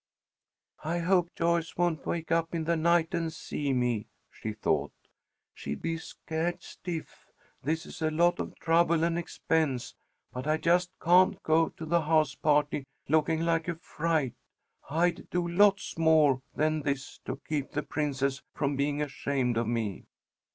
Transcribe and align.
"I 0.83 0.97
hope 0.97 1.29
Joyce 1.35 1.77
won't 1.77 2.07
wake 2.07 2.31
up 2.31 2.55
in 2.55 2.63
the 2.63 2.75
night 2.75 3.13
and 3.13 3.31
see 3.31 3.71
me," 3.71 4.07
she 4.31 4.51
thought. 4.53 4.91
"She'd 5.53 5.79
be 5.83 5.99
scared 5.99 6.63
stiff. 6.63 7.27
This 7.61 7.85
is 7.85 8.01
a 8.01 8.09
lot 8.09 8.39
of 8.39 8.55
trouble 8.57 9.03
and 9.03 9.15
expense, 9.15 9.93
but 10.33 10.47
I 10.47 10.57
just 10.57 10.89
can't 10.99 11.39
go 11.43 11.69
to 11.69 11.85
the 11.85 12.01
house 12.01 12.33
party 12.33 12.83
looking 13.09 13.41
like 13.41 13.67
a 13.67 13.75
fright. 13.75 14.33
I'd 14.89 15.29
do 15.29 15.47
lots 15.47 15.95
more 15.99 16.41
than 16.55 16.81
this 16.81 17.19
to 17.25 17.39
keep 17.47 17.69
the 17.73 17.83
Princess 17.83 18.41
from 18.55 18.75
being 18.75 19.03
ashamed 19.03 19.55
of 19.55 19.67
me." 19.67 20.07